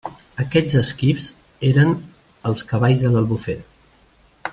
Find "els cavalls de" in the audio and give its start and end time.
2.53-3.13